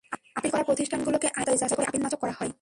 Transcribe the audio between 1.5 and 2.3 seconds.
যাচাই করে আপিল নাকচ